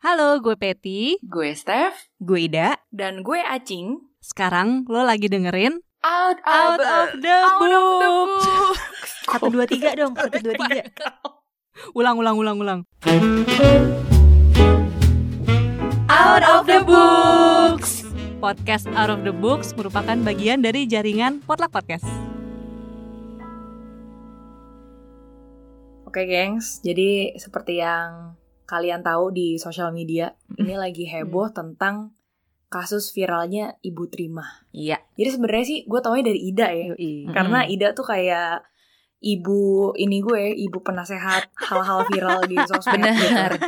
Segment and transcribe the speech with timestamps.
[0.00, 1.20] Halo, gue Peti.
[1.20, 2.08] Gue Steph.
[2.16, 2.80] Gue Ida.
[2.88, 4.00] Dan gue Acing.
[4.24, 8.32] Sekarang lo lagi dengerin Out, Out of the Out of the Book.
[8.32, 8.76] Book.
[9.28, 10.88] Satu dua tiga dong, satu dua tiga.
[12.00, 12.80] Ulang, ulang, ulang, ulang.
[16.08, 18.00] Out of the books.
[18.40, 22.08] Podcast Out of the Books merupakan bagian dari jaringan Potluck Podcast.
[26.08, 26.80] Oke, gengs.
[26.80, 28.39] Jadi seperti yang
[28.70, 32.14] kalian tahu di sosial media, ini lagi heboh tentang
[32.70, 34.46] kasus viralnya Ibu Trima.
[34.70, 35.02] Iya.
[35.18, 36.86] Jadi sebenarnya sih gue taunya dari Ida ya.
[37.34, 38.62] Karena Ida tuh kayak
[39.20, 43.10] ibu ini gue, ibu penasehat hal-hal viral di sosmed.
[43.10, 43.58] Gitu.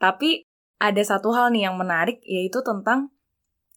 [0.00, 0.48] Tapi
[0.80, 3.12] ada satu hal nih yang menarik yaitu tentang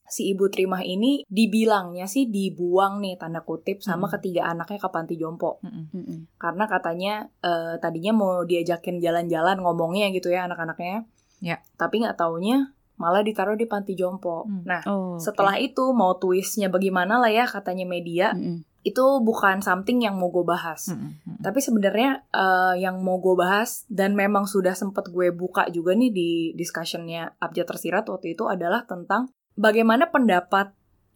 [0.09, 4.13] si ibu Trimah ini dibilangnya sih dibuang nih tanda kutip sama Hmm.
[4.17, 6.33] ketiga anaknya ke panti jompo Mm-mm.
[6.35, 11.05] karena katanya eh, tadinya mau diajakin jalan-jalan ngomongnya gitu ya anak-anaknya.
[11.39, 11.61] Ya.
[11.77, 14.43] Tapi nggak taunya malah ditaruh di panti jompo.
[14.43, 14.67] Hmm.
[14.67, 18.35] Nah, Oh, setelah itu mau twistnya bagaimana lah ya katanya media
[18.79, 20.91] itu bukan something yang mau gue bahas.
[20.91, 21.39] Mm-mm.
[21.39, 26.11] Tapi sebenarnya eh, yang mau gue bahas dan memang sudah sempet gue buka juga nih
[26.11, 30.73] di discussionnya Abjad Tersirat waktu itu adalah tentang bagaimana pendapat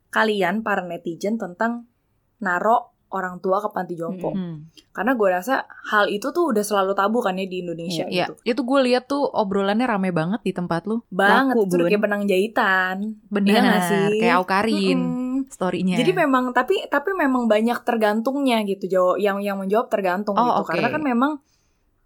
[0.09, 1.89] kalian para netizen tentang
[2.38, 4.34] naro orang tua ke panti jompo.
[4.34, 4.73] Mm.
[4.89, 8.34] Karena gue rasa hal itu tuh udah selalu tabu kan ya di Indonesia Iya, gitu.
[8.42, 11.06] Itu gue lihat tuh obrolannya rame banget di tempat lu.
[11.14, 11.89] Banget Laku, itu Bun.
[11.94, 12.95] kayak benang jahitan.
[13.30, 14.06] Bener, Iya nggak sih?
[14.17, 15.38] kayak Aukarin Mm-mm.
[15.45, 16.02] story-nya.
[16.02, 20.61] Jadi memang tapi tapi memang banyak tergantungnya gitu jawab yang yang menjawab tergantung Oh, gitu
[20.66, 20.70] oke.
[20.73, 21.31] karena kan memang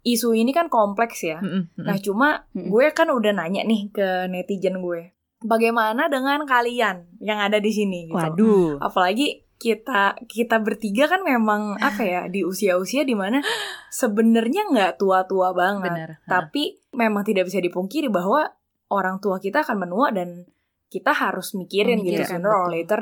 [0.04, 1.40] isu ini kan kompleks ya.
[1.40, 1.84] Mm-mm, mm-mm.
[1.88, 2.68] Nah cuma Mm-mm.
[2.68, 5.08] gue kan udah nanya nih ke netizen gue,
[5.42, 8.18] bagaimana dengan kalian yang ada di sini gitu.
[8.18, 8.82] Waduh.
[8.82, 13.42] Apalagi kita kita bertiga kan memang apa ya di usia-usia di mana
[13.90, 16.10] sebenarnya nggak tua-tua banget, Bener.
[16.30, 18.46] tapi memang tidak bisa dipungkiri bahwa
[18.94, 20.46] orang tua kita akan menua dan
[20.88, 23.00] kita harus mikirin gitu Memikirkan, sooner or later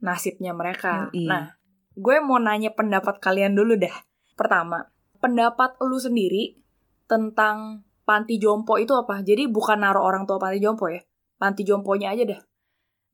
[0.00, 1.12] nasibnya mereka.
[1.12, 1.28] Yoi.
[1.28, 1.52] Nah,
[1.94, 3.94] gue mau nanya pendapat kalian dulu dah.
[4.34, 4.88] Pertama,
[5.22, 6.58] pendapat lu sendiri
[7.06, 9.22] tentang panti jompo itu apa?
[9.22, 11.00] Jadi bukan naruh orang tua panti jompo ya.
[11.36, 12.40] Panti jomponya aja dah.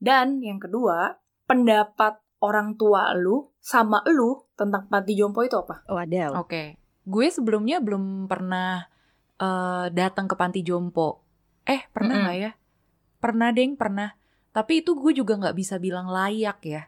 [0.01, 5.85] Dan yang kedua, pendapat orang tua lu sama lu tentang panti jompo itu apa?
[5.89, 6.41] Wadaw.
[6.41, 6.81] Oke.
[7.05, 8.89] Gue sebelumnya belum pernah
[9.37, 11.25] eh, datang ke panti jompo.
[11.69, 12.51] Eh, pernah nggak ya?
[13.21, 14.17] Pernah, Deng, pernah.
[14.51, 16.83] Tapi itu gue juga nggak bisa bilang layak ya.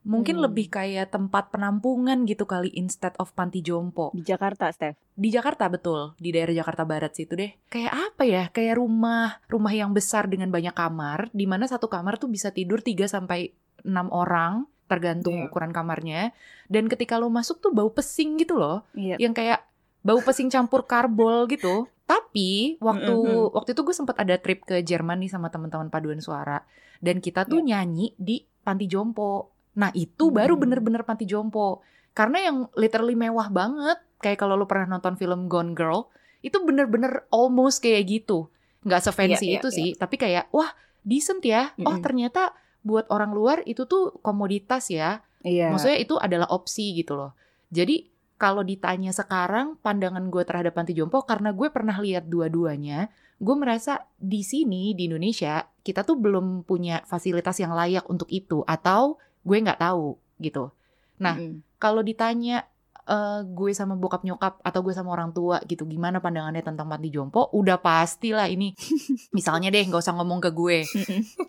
[0.00, 0.44] Mungkin Hmm.
[0.48, 4.08] lebih kayak tempat penampungan gitu kali instead of panti jompo.
[4.16, 4.96] Di Jakarta, Steph.
[5.12, 7.52] Di Jakarta betul, di daerah Jakarta Barat situ deh.
[7.68, 8.44] Kayak apa ya?
[8.48, 12.80] Kayak rumah, rumah yang besar dengan banyak kamar, di mana satu kamar tuh bisa tidur
[12.80, 13.52] 3 sampai
[13.84, 15.46] 6 orang, tergantung Damn.
[15.52, 16.32] ukuran kamarnya.
[16.64, 19.20] Dan ketika lo masuk tuh bau pesing gitu loh, Iya.
[19.20, 19.68] yang kayak
[20.00, 21.92] bau pesing campur karbol gitu.
[22.08, 23.52] Tapi waktu Mm-mm.
[23.52, 26.64] waktu itu gue sempat ada trip ke Jerman nih sama teman-teman paduan suara
[26.98, 29.59] dan kita tuh nyanyi di panti jompo.
[29.76, 30.62] Nah, itu baru Hmm.
[30.66, 31.84] bener-bener panti jompo.
[32.10, 36.10] Karena yang literally mewah banget, kayak kalau lo pernah nonton film Gone Girl,
[36.42, 38.50] itu bener-bener almost kayak gitu.
[38.82, 40.72] Nggak sefancy Iya, iya, itu sih, tapi kayak wah,
[41.04, 41.70] decent ya.
[41.84, 42.02] Oh, Mm-mm.
[42.02, 45.20] ternyata buat orang luar itu tuh komoditas ya.
[45.44, 45.68] Iya.
[45.72, 47.36] Maksudnya itu adalah opsi gitu loh.
[47.68, 48.08] Jadi
[48.40, 54.08] kalau ditanya sekarang pandangan gue terhadap panti jompo karena gue pernah lihat dua-duanya, gue merasa
[54.16, 59.56] di sini di Indonesia kita tuh belum punya fasilitas yang layak untuk itu atau gue
[59.56, 60.72] nggak tahu gitu.
[61.20, 61.60] Nah, Mm-mm.
[61.76, 62.64] kalau ditanya
[63.04, 67.08] eh, gue sama bokap nyokap atau gue sama orang tua gitu gimana pandangannya tentang panti
[67.12, 67.48] jompo?
[67.52, 68.72] Udah pasti lah ini.
[69.36, 70.78] Misalnya deh nggak usah ngomong ke gue.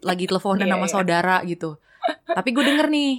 [0.03, 0.91] Lagi teleponan Iya, sama iya.
[0.91, 1.79] saudara gitu.
[2.27, 3.11] Tapi gue denger nih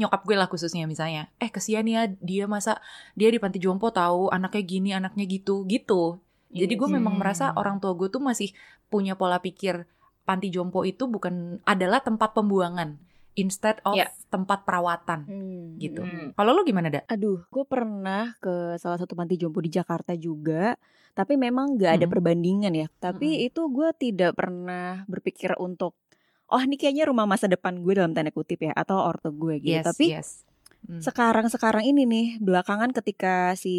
[0.00, 2.80] nyokap gue lah khususnya misalnya eh kesian ya dia masa
[3.12, 6.24] dia di panti jompo tahu anaknya gini anaknya gitu gitu.
[6.50, 8.50] Jadi gue memang merasa orang tua gue tuh masih
[8.88, 9.84] punya pola pikir
[10.24, 12.96] panti jompo itu bukan adalah tempat pembuangan
[13.34, 14.10] instead of Iya.
[14.26, 15.66] tempat perawatan Hmm.
[15.76, 16.30] gitu Hmm.
[16.32, 20.74] kalau lo gimana dak Aduh, gue pernah ke salah satu panti jompo di Jakarta juga,
[21.12, 22.12] tapi memang nggak ada Mm-mm.
[22.12, 22.86] perbandingan ya.
[22.96, 25.98] Tapi itu gue tidak pernah berpikir untuk,
[26.46, 29.74] oh ini kayaknya rumah masa depan gue dalam tanda kutip ya, atau orto gue gitu.
[29.74, 30.30] yes tapi yes
[30.80, 30.96] Hmm.
[30.96, 33.76] sekarang-sekarang ini nih, belakangan ketika si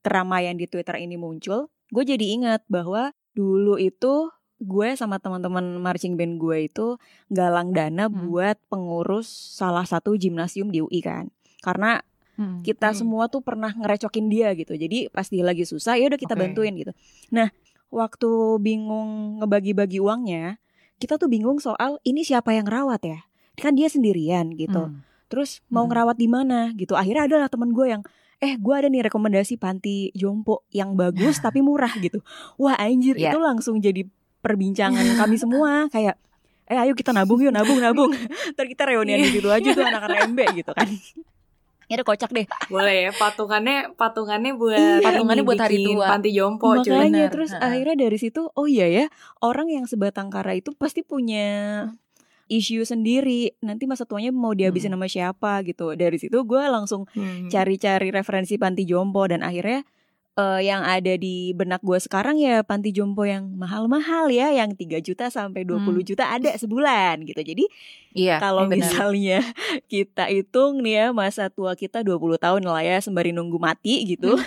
[0.00, 6.16] keramaian di Twitter ini muncul, gue jadi ingat bahwa dulu itu gue sama teman-teman marching
[6.16, 6.96] band gue itu
[7.28, 8.26] galang dana Hmm.
[8.26, 11.28] buat pengurus salah satu gimnasium di UI kan.
[11.60, 12.00] Karena
[12.34, 12.60] Hmm.
[12.60, 12.98] kita Hmm.
[12.98, 14.72] semua tuh pernah ngerecokin dia gitu.
[14.72, 16.40] Jadi pas dia lagi susah ya udah kita Oke.
[16.42, 16.92] bantuin gitu.
[17.30, 17.52] Nah,
[17.88, 20.60] waktu bingung ngebagi-bagi uangnya,
[20.96, 23.18] kita tuh bingung soal ini siapa yang rawat ya?
[23.56, 24.88] Kan dia sendirian gitu.
[24.88, 25.00] Hmm.
[25.28, 25.90] Terus mau Hmm.
[25.90, 26.92] ngerawat di mana gitu.
[26.92, 28.02] Akhirnya adalah temen gue yang
[28.36, 32.20] eh gue ada nih rekomendasi panti jompo yang bagus tapi murah gitu.
[32.56, 33.32] Wah anjir Iya.
[33.32, 34.04] itu langsung jadi
[34.46, 36.14] perbincangan kami semua kayak
[36.64, 38.10] eh ayo kita nabung yuk nabung nabung
[38.52, 40.86] ntar kita reunian di situ aja tuh anak-anak MB gitu kan
[41.86, 45.06] ya udah kocak deh Boleh ya patungannya patungannya buat Iya.
[45.06, 46.06] Patungannya buat hari tua.
[46.08, 46.90] panti jompo cuy.
[46.90, 47.30] makanya bener.
[47.30, 47.66] terus Ha-ha.
[47.68, 49.04] akhirnya dari situ oh iya ya
[49.38, 51.46] orang yang sebatang kara itu pasti punya
[52.46, 54.98] isu sendiri nanti masa tuanya mau dihabisin Hmm.
[54.98, 57.46] sama siapa gitu dari situ gue langsung Hmm.
[57.46, 59.86] cari-cari referensi panti jompo dan akhirnya
[60.36, 65.00] eh, yang ada di benak gue sekarang ya panti jompo yang mahal-mahal ya yang 3
[65.00, 66.04] juta sampai 20 Hmm.
[66.04, 67.64] juta ada sebulan gitu jadi
[68.12, 68.36] Iya.
[68.38, 68.80] kalau benar.
[68.82, 69.40] misalnya
[69.92, 74.36] kita hitung nih ya masa tua kita 20 tahun lah ya sembari nunggu mati gitu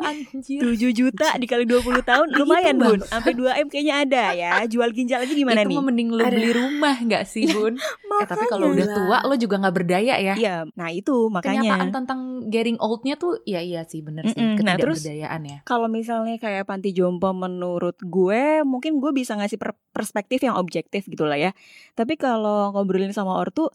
[0.00, 0.64] anjir.
[0.64, 4.88] 7 juta dikali 20 tahun lumayan Itu, bun sampai 2 m kayaknya ada ya jual
[4.90, 6.32] ginjal aja gimana itu nih mah mending lu Ada.
[6.32, 7.76] beli rumah nggak sih bun?
[7.76, 10.34] eh tapi kalau udah tua lo juga nggak berdaya ya.
[10.34, 14.60] Iya, nah itu Kenyataan makanya tentang getting old-nya tuh ya iya sih bener sih Mm-mm.
[14.60, 15.58] Nah, terus- ketidakberdayaan ya.
[15.62, 21.06] kalau misalnya kayak panti jompo menurut gue mungkin gue bisa ngasih per- perspektif yang objektif
[21.06, 21.50] gitu lah ya
[21.94, 23.70] tapi kalau ngobrolin sama ortu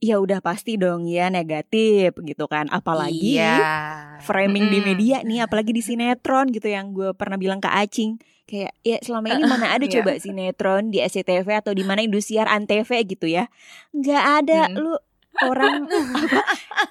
[0.00, 4.16] ya udah pasti dong ya negatif gitu kan apalagi iya.
[4.24, 4.88] framing di Mm-mm.
[4.88, 8.16] media nih apalagi di sinetron gitu yang gue pernah bilang ke Acing
[8.48, 10.00] kayak ya selama ini mana ada Iya.
[10.00, 13.52] coba sinetron di SCTV atau di mana Indosiar Antv gitu ya
[13.92, 14.76] nggak ada Mm.
[14.80, 14.96] lu
[15.40, 16.42] orang apa,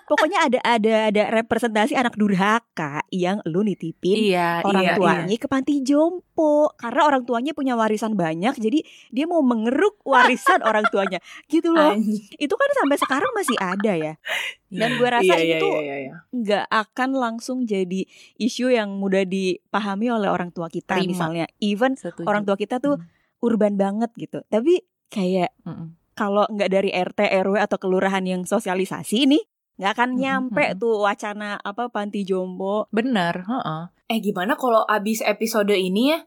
[0.08, 5.48] pokoknya ada ada ada representasi anak durhaka yang lu nitipin Iya, orang iya, tuanya ke
[5.52, 8.80] panti jompo karena orang tuanya punya warisan banyak jadi
[9.12, 11.20] dia mau mengeruk warisan orang tuanya
[11.52, 12.26] gitu loh Anjing.
[12.40, 14.80] itu kan sampai sekarang masih ada ya iya.
[14.80, 16.14] dan gue rasa Iya, iya, itu iya, iya, iya.
[16.32, 18.08] nggak akan langsung jadi
[18.40, 21.12] isu yang mudah dipahami oleh orang tua kita Terima.
[21.12, 22.26] misalnya even Setuju.
[22.26, 22.98] orang tua kita tuh
[23.44, 24.82] urban banget gitu tapi
[25.12, 25.99] kayak Mm-mm.
[26.19, 29.44] Kalau nggak dari RT RW atau kelurahan yang sosialisasi nih
[29.80, 30.75] nggak akan nyampe mm-mm.
[30.75, 33.83] tuh wacana apa panti jompo bener, heeh.
[34.12, 36.19] Eh gimana kalau abis episode ini ya?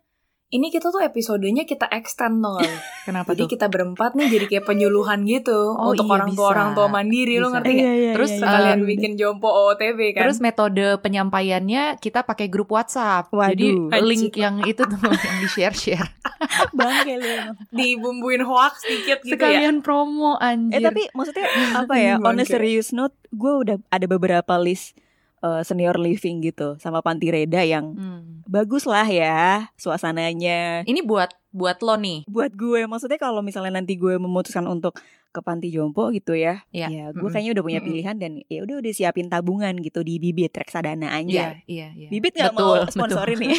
[0.53, 2.61] Ini kita tuh episodenya kita extend dong.
[3.03, 3.51] Kenapa Jadi tuh?
[3.57, 6.53] kita berempat nih jadi kayak penyuluhan gitu Oh, untuk iya, orang tua bisa.
[6.53, 7.55] orang tua mandiri lo Bisa.
[7.57, 7.95] ngerti nggak?
[8.13, 8.87] Terus iya, sekalian iya.
[8.87, 10.23] bikin jompo OOTB kan.
[10.23, 13.33] Terus metode penyampaiannya kita pakai grup WhatsApp.
[13.33, 14.05] Jadi Waduh.
[14.05, 16.09] link yang itu tuh yang di share share.
[16.77, 17.33] bangke lu
[17.73, 19.41] dibumbuin hoax dikit gitu ya.
[19.41, 20.79] Sekalian promo anjir.
[20.79, 21.49] eh tapi maksudnya
[21.81, 24.93] apa ya on a serious note gue udah ada beberapa list
[25.43, 28.41] eh, senior living gitu sama panti reda yang Hmm.
[28.45, 32.25] bagus lah ya suasananya Ini buat buat lo nih.
[32.27, 34.97] buat gue maksudnya kalau misalnya nanti gue memutuskan untuk
[35.29, 36.89] ke panti jompo gitu ya Iya.
[36.89, 40.53] ya gue kayaknya udah punya pilihan dan ya udah udah siapin tabungan gitu di bibit
[40.53, 42.09] reksadana aja Iya, iya, iya.
[42.09, 43.57] bibit nggak Betul, mau sponsorin nih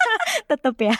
[0.50, 0.94] tetep ya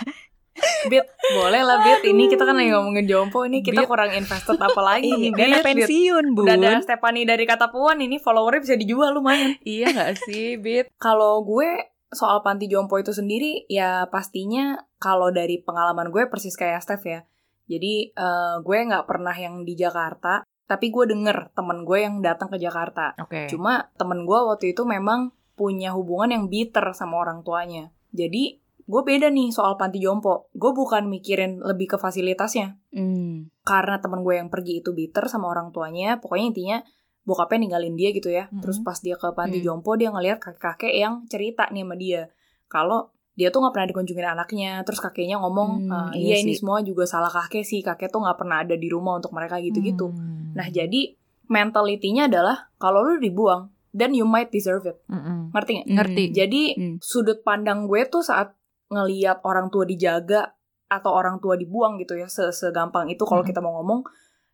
[0.87, 1.05] Bit,
[1.35, 2.09] boleh lah Bit.
[2.09, 3.45] Ini kita kan lagi ngomongin jompo.
[3.45, 3.91] Ini kita Bit.
[3.91, 5.59] kurang invested apa lagi nih, dana.
[5.61, 5.65] Bit.
[5.65, 9.59] pensiun bun Udah ada Stephanie dari kata puan ini followernya bisa dijual lumayan.
[9.67, 10.93] Iya gak sih, Bit?
[10.97, 16.81] Kalau gue soal panti jompo itu sendiri ya pastinya kalau dari pengalaman gue persis kayak
[16.81, 17.21] Steph ya.
[17.67, 22.47] Jadi eh, gue nggak pernah yang di Jakarta, tapi gue denger temen gue yang datang
[22.47, 23.15] ke Jakarta.
[23.19, 23.51] Oke.
[23.51, 27.91] Cuma temen gue waktu itu memang punya hubungan yang bitter sama orang tuanya.
[28.15, 30.47] Jadi gue beda nih soal panti jompo.
[30.55, 32.79] Gue bukan mikirin lebih ke fasilitasnya.
[32.91, 33.51] Hmm.
[33.61, 36.17] Karena temen gue yang pergi itu bitter sama orang tuanya.
[36.17, 36.79] Pokoknya intinya
[37.23, 38.47] bokapnya ninggalin dia gitu ya.
[38.47, 38.63] Mm-mm.
[38.63, 39.65] Terus pas dia ke panti Mm.
[39.67, 42.31] jompo dia ngeliat kakek-kakek yang cerita nih sama dia.
[42.67, 44.73] Kalau dia tuh nggak pernah dikunjungin anaknya.
[44.87, 46.63] Terus kakeknya ngomong, Hmm, "Eh, iya iya ini sih.
[46.63, 47.83] semua juga salah kakek sih.
[47.83, 50.09] Kakek tuh nggak pernah ada di rumah untuk mereka gitu-gitu.
[50.09, 50.55] Hmm.
[50.55, 54.99] Nah jadi mentalitinya adalah kalau lu dibuang, then you might deserve it.
[55.07, 55.51] Mm-mm.
[55.51, 55.87] Ngerti nggak?
[55.91, 56.25] Ngerti.
[56.31, 56.97] Jadi Hmm.
[56.99, 58.55] sudut pandang gue tuh saat
[58.89, 60.55] ngeliat orang tua dijaga
[60.87, 63.49] atau orang tua dibuang gitu ya, se- segampang itu kalau Mm.
[63.51, 64.07] kita mau ngomong,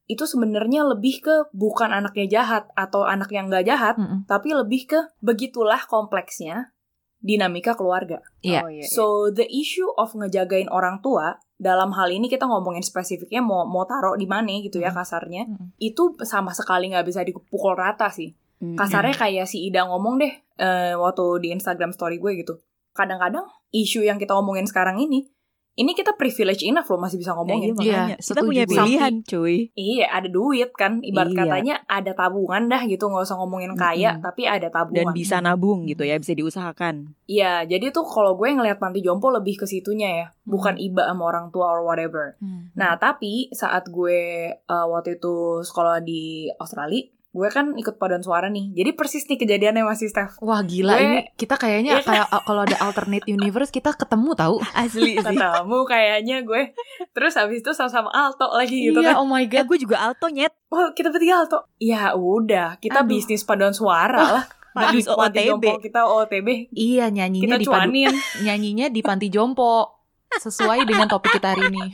[0.09, 4.25] itu sebenarnya lebih ke bukan anaknya jahat atau anak yang nggak jahat, Mm-mm.
[4.25, 6.73] tapi lebih ke begitulah kompleksnya
[7.21, 8.19] dinamika keluarga.
[8.41, 8.65] Iya.
[8.65, 8.89] Oh, iya, iya.
[8.89, 13.87] So the issue of ngejagain orang tua dalam hal ini kita ngomongin spesifiknya mau mau
[13.87, 14.97] taruh di mana gitu ya Mm.
[14.97, 15.69] kasarnya, Mm-mm.
[15.79, 18.79] itu sama sekali nggak bisa dipukul rata sih Hmm.
[18.79, 22.55] kasarnya kayak si Ida ngomong deh eh, waktu di Instagram story gue gitu
[22.93, 25.29] kadang-kadang isu yang kita ngomongin sekarang ini
[25.73, 28.17] ini kita privilege enough loh masih bisa iya, ngomongin Iya, makanya.
[28.21, 31.41] kita setuju punya pilihan cuy iya ada duit kan ibarat Iya.
[31.41, 34.21] katanya ada tabungan dah gitu nggak usah ngomongin kaya Mm-mm.
[34.21, 38.53] tapi ada dan tabungan bisa nabung gitu ya bisa diusahakan iya jadi tuh kalau gue
[38.53, 42.69] ngelihat panti jompo lebih ke situnya ya bukan iba sama orang tua or whatever Hmm.
[42.77, 44.21] nah tapi saat gue
[44.53, 45.35] eh, waktu itu
[45.65, 50.37] sekolah di Australia gue kan ikut paduan suara nih jadi persis nih kejadiannya masih Steph
[50.39, 52.05] Wah gila Gue- ini kita kayaknya Iya.
[52.05, 54.61] kayak kalau ada alternate universe kita ketemu tahu.
[54.79, 56.63] asli sih ketemu kayaknya gue
[57.11, 59.65] terus habis itu sama-sama alto lagi gitu iya, kan oh my eh god.
[59.67, 63.09] gue juga alto nyet oh kita bertiga alto ya udah kita Aduh.
[63.11, 65.65] bisnis paduan suara lah panti OTB.
[65.81, 68.13] kita OTB Iya nyanyinya kita di cuanin
[68.45, 70.02] nyanyinya di panti jompo.
[70.41, 71.93] Sesuai dengan topik kita hari ini.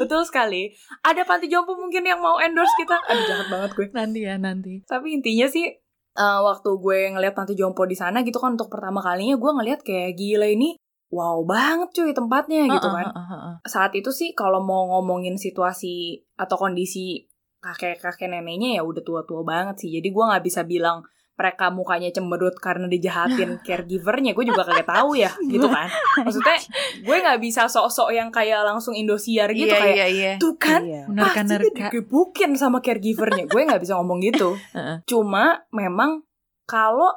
[0.00, 0.70] Betul sekali.
[1.02, 2.94] Ada panti jompo mungkin yang mau endorse kita.
[3.10, 3.86] Aduh jahat banget gue.
[3.90, 4.84] Nanti ya nanti.
[4.86, 5.66] Tapi intinya sih
[6.14, 9.80] eh, waktu gue ngeliat panti jompo di sana gitu kan untuk pertama kalinya gue ngeliat
[9.82, 10.78] kayak gila ini
[11.10, 13.06] wow banget cuy tempatnya gitu kan.
[13.10, 13.54] uh-uh, uh.
[13.66, 17.26] Saat itu sih kalau mau ngomongin situasi atau kondisi
[17.60, 19.90] kakek-kakek neneknya ya udah tua-tua banget sih.
[19.98, 21.02] Jadi gue nggak bisa bilang
[21.40, 24.36] mereka mukanya cemberut karena dijahatin caregivernya.
[24.36, 25.88] Gue juga kagak tahu ya gitu kan.
[26.28, 26.60] Maksudnya
[27.00, 30.32] gue nggak bisa sok-sok yang kayak langsung Indosiar gitu Iya, kayak iya, iya.
[30.36, 30.84] tuh kan.
[30.84, 33.48] Menerka pasti dia digebukin sama caregivernya.
[33.48, 34.52] gue nggak bisa ngomong gitu.
[34.76, 35.00] Heeh.
[35.08, 36.28] Cuma memang
[36.68, 37.16] kalau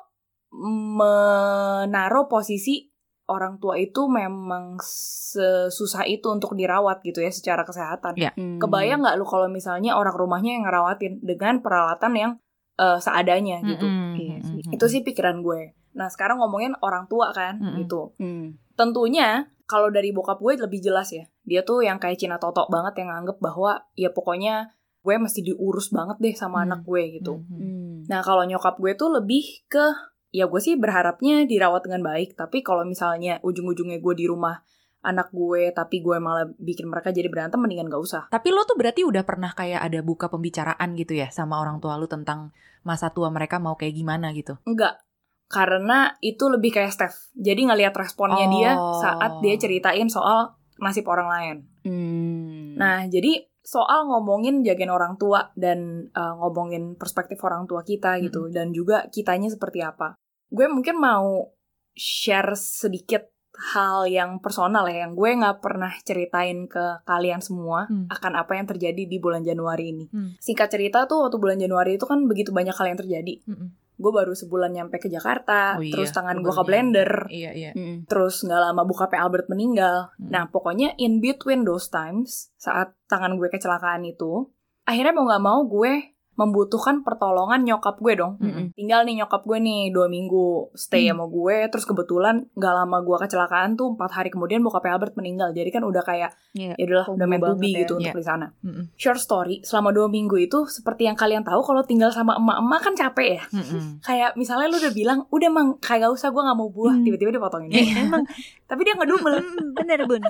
[0.54, 2.94] menaruh posisi
[3.28, 8.20] orang tua itu memang sesusah itu untuk dirawat gitu ya secara kesehatan.
[8.20, 8.32] Iya.
[8.36, 8.60] Hmm.
[8.60, 12.32] Kebayang nggak lu kalau misalnya orang rumahnya yang ngerawatin dengan peralatan yang
[12.76, 13.86] eh, seadanya gitu.
[13.86, 14.60] Mm-mm, Iya sih.
[14.62, 14.76] mm-mm.
[14.76, 15.74] Itu sih pikiran gue.
[15.94, 17.86] Nah sekarang ngomongin orang tua kan Mm-mm.
[17.86, 18.18] gitu.
[18.18, 18.58] Hmm.
[18.74, 21.24] Tentunya kalau dari bokap gue lebih jelas ya.
[21.46, 25.92] Dia tuh yang kayak Cina Toto banget yang nganggep bahwa ya pokoknya gue mesti diurus
[25.92, 26.66] banget deh sama Hmm.
[26.72, 27.44] anak gue gitu.
[27.46, 28.08] Hmm.
[28.08, 29.86] Nah kalau nyokap gue tuh lebih ke
[30.34, 32.34] ya gue sih berharapnya dirawat dengan baik.
[32.34, 34.58] Tapi kalau misalnya ujung-ujungnya gue di rumah
[35.04, 38.24] anak gue tapi gue malah bikin mereka jadi berantem mendingan gak usah.
[38.32, 42.00] Tapi lo tuh berarti udah pernah kayak ada buka pembicaraan gitu ya sama orang tua
[42.00, 42.56] lu tentang
[42.88, 44.56] masa tua mereka mau kayak gimana gitu.
[44.64, 45.04] Enggak.
[45.52, 47.30] Karena itu lebih kayak Steph.
[47.36, 48.98] Jadi ngelihat responnya dia Oh.
[48.98, 51.58] saat dia ceritain soal nasib orang lain.
[51.86, 52.74] Hmm.
[52.80, 58.52] Nah, jadi soal ngomongin jagain orang tua dan uh, ngomongin perspektif orang tua kita gitu
[58.52, 60.20] dan juga kitanya seperti apa.
[60.52, 61.54] Gue mungkin mau
[61.94, 68.10] share sedikit hal yang personal ya yang gue nggak pernah ceritain ke kalian semua Hmm.
[68.10, 70.06] akan apa yang terjadi di bulan Januari ini.
[70.10, 70.34] Hmm.
[70.42, 73.46] Singkat cerita tuh waktu bulan Januari itu kan begitu banyak hal yang terjadi.
[73.46, 73.70] Mm-mm.
[73.94, 77.72] Gue baru sebulan nyampe ke Jakarta, Oh iya, terus tangan gue ke blender, Iya iya.
[77.78, 78.10] Hmm.
[78.10, 79.14] terus nggak lama buka P.
[79.22, 80.10] Albert meninggal.
[80.18, 80.34] Hmm.
[80.34, 84.50] Nah, pokoknya in between those times, saat tangan gue kecelakaan itu,
[84.84, 88.34] akhirnya mau nggak mau gue membutuhkan pertolongan nyokap gue dong.
[88.38, 88.74] Mm-mm.
[88.74, 91.16] Tinggal nih nyokap gue nih dua minggu stay Hmm.
[91.16, 95.50] sama gue, terus kebetulan nggak lama gue kecelakaan tuh empat hari kemudian bokap Albert meninggal.
[95.50, 96.74] Jadi kan udah kayak Iya.
[96.74, 97.80] ya udahlah udah be banget ya.
[97.80, 98.14] gitu untuk Iya.
[98.16, 98.48] di sana.
[98.60, 98.86] Mm-mm.
[98.94, 102.94] Short story, selama dua minggu itu seperti yang kalian tahu kalau tinggal sama emak-emak kan
[102.96, 103.44] capek ya.
[103.52, 103.82] Mm-mm.
[104.00, 107.04] Kayak misalnya lu udah bilang, udah mang, kayak gak usah gue gak mau buah, Hmm.
[107.04, 107.70] tiba-tiba dipotongin.
[107.72, 108.26] Eh, emang
[108.64, 109.34] Tapi dia ngedumel.
[109.36, 110.24] Hmm, bener bun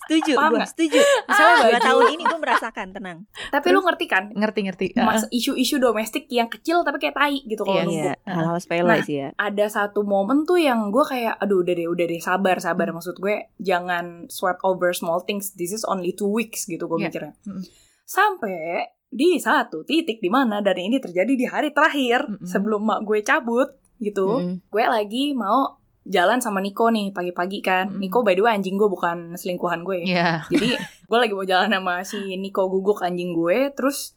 [0.00, 0.68] setuju Paham nggak?
[0.68, 1.80] setuju Misalnya dua baju.
[1.82, 3.18] tahun ini gue merasakan tenang
[3.50, 4.24] Tapi lu ngerti kan?
[4.30, 4.86] Ngerti ngerti.
[4.96, 9.18] Mas isu-isu domestik yang kecil tapi kayak tai gitu kalau iya hal-hal sepele Nah, sih
[9.18, 12.86] ya Ada satu momen tuh yang gue kayak, aduh udah deh, udah deh, sabar, sabar.
[12.88, 15.50] Maksud gue, jangan sweat over small things.
[15.52, 17.06] This is only two weeks gitu gue Iya.
[17.10, 17.32] mikirnya.
[17.42, 17.64] Mm-mm.
[18.04, 22.46] Sampai di satu titik di mana dan ini terjadi di hari terakhir Mm-mm.
[22.46, 24.38] sebelum mak gue cabut gitu.
[24.38, 24.62] Mm-mm.
[24.68, 27.90] Gue lagi mau jalan sama Niko nih pagi-pagi kan.
[27.90, 28.00] Mm-mm.
[28.00, 30.04] Niko by the way anjing gue bukan selingkuhan gue.
[30.04, 30.06] ya.
[30.06, 30.28] Iya.
[30.46, 30.68] Jadi
[31.04, 34.14] gue lagi mau jalan sama si Niko guguk anjing gue, terus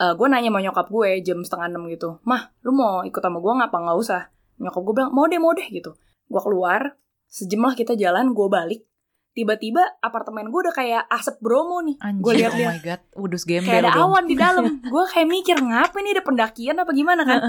[0.00, 3.38] eh, gue nanya sama nyokap gue jam setengah enam gitu, mah lu mau ikut sama
[3.38, 4.22] gue ngapa nggak usah?
[4.62, 5.94] Nyokap gue bilang mau deh mau deh gitu.
[6.30, 6.96] Gue keluar,
[7.26, 8.80] sejam lah kita jalan, gue balik.
[9.34, 11.98] Tiba-tiba apartemen gue udah kayak asap Bromo nih.
[12.22, 13.00] Gue oh lihat-lihat my god.
[13.18, 14.14] Udus gembel kayak ada dong.
[14.14, 14.64] awan di dalam.
[14.94, 17.40] gue kayak mikir ngapa nih ada pendakian apa gimana kan?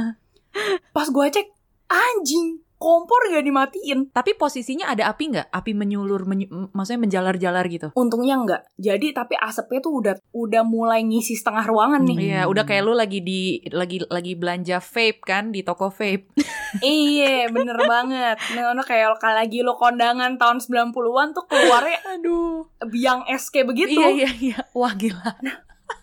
[0.96, 1.48] Pas gue cek,
[1.94, 4.14] anjing kompor gak dimatiin.
[4.14, 5.50] Tapi posisinya ada api nggak?
[5.50, 7.90] Api menyulur, menyu- maksudnya menjalar-jalar gitu.
[7.98, 8.62] Untungnya enggak.
[8.78, 12.18] Jadi tapi asapnya tuh udah udah mulai ngisi setengah ruangan nih.
[12.22, 16.30] Iya, udah kayak lu lagi di lagi lagi belanja vape kan di toko vape.
[16.76, 18.36] Iya, bener banget.
[18.52, 22.68] Nah, kayak kalau lagi lo kondangan tahun 90-an tuh keluarnya Aduh.
[22.92, 23.96] biang es kayak begitu.
[23.96, 24.60] Iya iya iya.
[24.76, 25.40] Wah gila.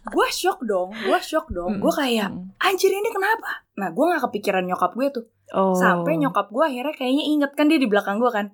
[0.02, 1.78] Gue shock dong, gue shock dong.
[1.78, 3.62] Gue kayak, anjir ini kenapa?
[3.78, 5.24] Nah, gue gak kepikiran nyokap gue tuh.
[5.52, 8.52] Oh Sampai nyokap gue akhirnya kayaknya inget kan dia di belakang gue kan.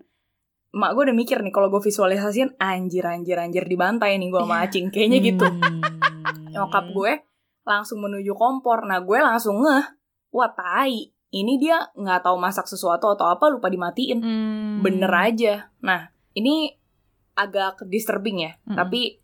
[0.74, 4.66] Mak gue udah mikir nih kalau gue visualisasiin anjir anjir anjir dibantai nih gue sama
[4.66, 5.46] acing kayaknya gitu.
[5.48, 5.80] Hmm.
[6.54, 7.12] Nyokap gue
[7.64, 8.84] langsung menuju kompor.
[8.84, 9.84] Nah gue langsung ngeh,
[10.32, 11.12] wah tai.
[11.28, 14.20] Ini dia nggak tahu masak sesuatu atau apa lupa dimatiin.
[14.24, 14.80] Hmm.
[14.80, 15.68] bener aja.
[15.84, 16.72] Nah, ini
[17.38, 18.74] agak disturbing ya, Mm-mm.
[18.74, 19.22] tapi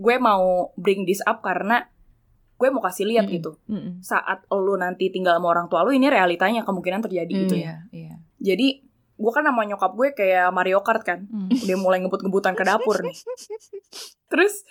[0.00, 1.84] gue mau bring this up karena
[2.60, 3.36] gue mau kasih lihat Mm-mm.
[3.40, 3.50] gitu.
[3.66, 4.04] Mm-mm.
[4.04, 7.80] Saat lu nanti tinggal sama orang tua lu, ini realitanya kemungkinan terjadi gitu ya.
[7.88, 8.14] Iya iya.
[8.36, 8.84] Jadi,
[9.16, 11.48] gue kan sama nyokap gue kayak Mario Kart kan, Hmm.
[11.48, 13.16] udah mulai ngebut-ngebutan ke dapur nih.
[14.28, 14.64] Terus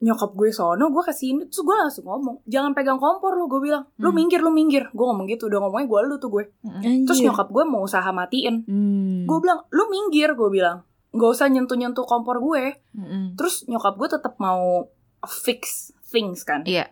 [0.00, 3.60] nyokap gue sono, gue ke sini, terus gue langsung ngomong, jangan pegang kompor lu, gue
[3.62, 4.16] bilang, lu Hmm.
[4.16, 4.92] minggir, lu minggir.
[4.92, 6.44] Gue ngomong gitu, udah ngomongnya gue lu tuh gue.
[7.08, 8.68] Terus nyokap gue mau usaha matiin.
[8.68, 9.24] Hmm.
[9.24, 10.84] Gue bilang, lu minggir, gue bilang.
[11.14, 12.74] Gak usah nyentuh-nyentuh kompor gue.
[12.90, 13.38] Mm-mm.
[13.38, 14.90] Terus nyokap gue tetap mau
[15.24, 16.66] fix things kan.
[16.66, 16.90] Iya.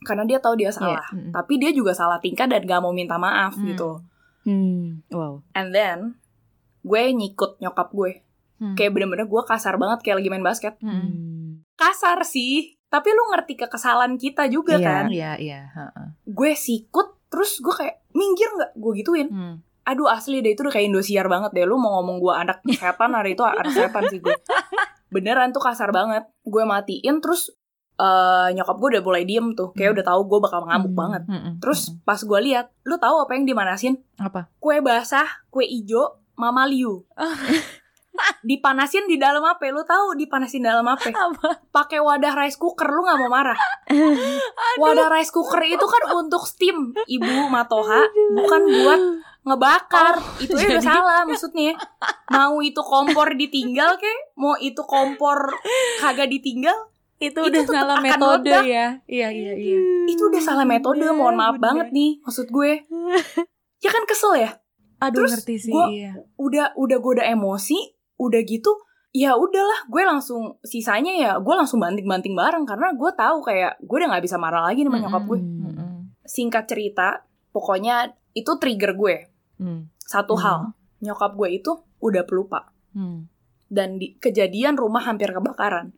[0.00, 1.04] Karena dia tahu dia salah.
[1.10, 1.30] Mm-mm.
[1.30, 3.66] Tapi dia juga salah tingkah dan gak mau minta maaf Hmm.
[3.66, 3.90] gitu.
[4.42, 5.00] Hmm.
[5.08, 6.20] wow And then,
[6.80, 8.20] gue nyikut nyokap gue.
[8.56, 8.74] Hmm.
[8.74, 10.74] Kayak bener-bener gue kasar banget kayak lagi main basket.
[10.78, 11.64] Hmm.
[11.74, 14.84] Kasar sih, tapi lu ngerti kekesalan kita juga Iya.
[14.84, 15.04] kan.
[15.08, 15.60] Iya, iya.
[15.70, 16.06] heeh.
[16.24, 18.72] Gue sikut, terus gue kayak minggir nggak?
[18.74, 19.28] Gue gituin.
[19.28, 19.56] Hmm.
[19.84, 21.64] Aduh asli deh itu udah kayak Indosiar banget deh.
[21.64, 24.32] Lu mau ngomong gue anak setan hari itu anak setan sih gue.
[25.12, 26.24] Beneran tuh kasar banget.
[26.40, 27.52] Gue matiin terus
[27.94, 29.70] eh nyokap gue udah mulai diem tuh.
[29.72, 30.98] Kayak udah tahu gue bakal ngamuk Hmm.
[30.98, 31.22] banget.
[31.26, 31.52] Mm-mm.
[31.58, 32.02] Terus Mm-mm.
[32.02, 33.94] pas gue lihat, lu tahu apa yang dimanasin?
[34.16, 34.50] apa?
[34.56, 36.02] Kue basah, kue ijo,
[36.34, 37.06] mama liu.
[38.42, 39.66] dipanasin di dalam apa?
[39.68, 41.06] Lu tahu dipanasin dalam apa?
[41.08, 41.66] Apa?
[41.68, 43.58] Pakai wadah rice cooker, lu nggak mau marah.
[44.76, 49.00] Wadah rice cooker itu kan untuk steam, Ibu Matoha, bukan buat
[49.44, 50.14] ngebakar.
[50.38, 51.74] itu udah jadi- salah maksudnya.
[52.30, 55.50] Mau itu kompor ditinggal kek, mau itu kompor
[55.98, 56.93] kagak ditinggal,
[57.24, 58.64] Itu, Itu udah salah metode meledak.
[58.64, 58.86] ya.
[59.06, 59.78] Iya, iya, iya.
[60.04, 61.00] itu udah salah metode.
[61.00, 62.72] Mohon maaf banget nih, maksud gue.
[63.80, 64.50] Ya kan kesel ya.
[64.98, 65.68] Aduh, Terus ngerti sih.
[65.70, 66.16] gua- iya.
[66.36, 67.76] udah udah gue udah emosi
[68.16, 68.72] udah gitu
[69.10, 73.76] ya udahlah gue langsung sisanya ya gue langsung banting banting bareng karena gue tahu kayak
[73.78, 76.08] gue udah nggak bisa marah lagi sama nyokap gue Hmm.
[76.20, 77.08] Singkat cerita
[77.50, 79.16] pokoknya itu trigger gue
[79.54, 79.92] Mm.
[80.00, 80.40] satu Hmm.
[80.40, 80.58] hal
[81.00, 83.28] nyokap gue itu udah pelupa Mm.
[83.68, 85.92] dan di kejadian rumah hampir kebakaran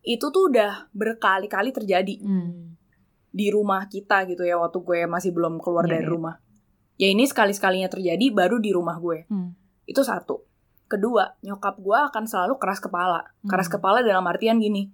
[0.00, 2.76] itu tuh udah berkali-kali terjadi Mm.
[3.28, 6.10] di rumah kita gitu ya waktu gue masih belum keluar Iya, dari iya.
[6.10, 6.34] rumah
[6.94, 9.52] ya ini sekali-sekalinya terjadi baru di rumah gue Hmm.
[9.84, 10.44] Itu satu.
[10.84, 13.24] Kedua, nyokap gue akan selalu keras kepala.
[13.42, 13.74] Keras Hmm.
[13.74, 14.92] kepala dalam artian gini.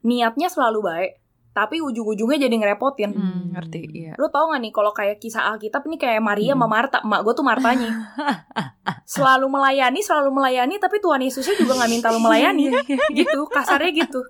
[0.00, 1.12] Niatnya selalu baik,
[1.52, 3.10] tapi ujung-ujungnya jadi ngerepotin.
[3.10, 4.12] Mm, ngerti, iya.
[4.14, 6.62] Lu tau gak nih kalau kayak kisah Alkitab nih kayak Maria Hmm.
[6.62, 6.98] sama Marta.
[7.00, 7.90] Emak gue tuh Martanya.
[9.06, 12.70] selalu melayani, selalu melayani, tapi Tuhan Yesusnya juga gak minta lu melayani.
[13.12, 14.22] gitu, kasarnya gitu.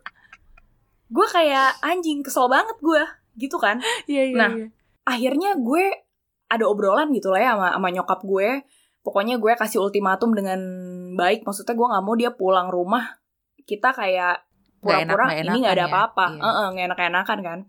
[1.07, 3.03] Gue kayak anjing, kesel banget gue.
[3.37, 3.79] Gitu kan.
[4.09, 4.67] Iya, iya, Nah, iya.
[5.05, 5.85] akhirnya gue
[6.47, 8.49] ada obrolan gitu lah ya sama, sama nyokap gue.
[9.03, 10.59] Pokoknya gue kasih ultimatum dengan
[11.15, 11.47] baik.
[11.47, 13.19] Maksudnya gue nggak mau dia pulang rumah.
[13.63, 14.43] Kita kayak
[14.83, 15.91] enak- pura-pura ini nggak ada ya.
[15.91, 16.27] apa-apa.
[16.35, 16.43] Iya.
[16.43, 17.61] Heeh, nggak enak-enakan kan.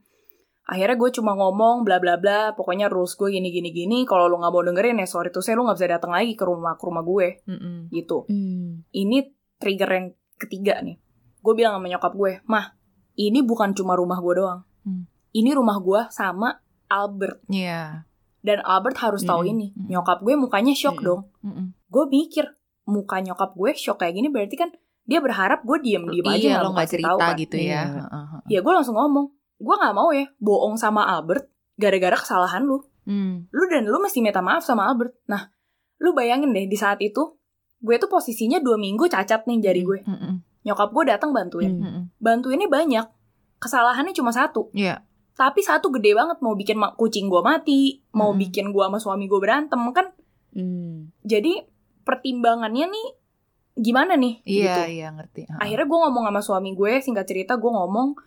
[0.68, 2.52] Akhirnya gue cuma ngomong bla bla bla.
[2.52, 4.04] Pokoknya rules gue gini gini gini.
[4.04, 6.44] Kalau lu nggak mau dengerin ya sorry tuh saya lu nggak bisa datang lagi ke
[6.44, 7.88] rumah ke rumah gue Mm-mm.
[7.90, 8.26] gitu.
[8.28, 8.84] Hmm.
[8.90, 9.18] Ini
[9.58, 10.98] trigger yang ketiga nih.
[11.40, 12.76] Gue bilang sama nyokap gue, mah
[13.18, 14.62] ini bukan cuma rumah gue doang.
[14.82, 15.10] Hmm.
[15.32, 18.08] Ini rumah gue sama Albert Iya.
[18.40, 19.68] dan Albert harus tahu Mm-mm, ini.
[19.74, 19.90] mm-mm.
[19.92, 21.06] Nyokap gue mukanya shock Mm-mm.
[21.06, 21.22] dong.
[21.42, 21.66] Mm-mm.
[21.88, 22.46] Gue mikir
[22.86, 24.70] muka nyokap gue shock kayak gini berarti kan
[25.04, 27.36] dia berharap gue diem diem aja Iya, nggak lo nggak cerita tahu kan.
[27.36, 27.64] gitu ya.
[27.64, 27.82] Iya.
[28.48, 29.28] Ya gue langsung ngomong,
[29.58, 32.80] gue nggak mau ya bohong sama Albert gara-gara kesalahan lu.
[33.04, 33.48] Hmm.
[33.50, 35.16] Lu dan lu mesti minta maaf sama Albert.
[35.26, 35.52] Nah,
[35.98, 37.36] lu bayangin deh di saat itu
[37.78, 40.00] gue tuh posisinya dua minggu cacat nih jari gue.
[40.04, 40.34] Mm-mm.
[40.68, 41.72] Nyokap gue datang bantuin.
[41.72, 41.82] Hmm.
[41.82, 42.04] Mm-mm.
[42.20, 43.06] Bantuinnya banyak.
[43.58, 44.68] Kesalahannya cuma satu.
[44.72, 45.02] Iya.
[45.34, 48.42] Tapi satu gede banget mau bikin kucing gue mati, mau Mm-mm.
[48.44, 50.12] bikin gue sama suami gue berantem kan
[50.50, 51.14] Hmm.
[51.22, 51.70] jadi
[52.02, 53.08] pertimbangannya nih
[53.78, 54.82] gimana nih Iya, gitu.
[54.92, 55.46] iya ngerti.
[55.54, 58.18] Akhirnya gue ngomong sama suami gue singkat cerita gue ngomong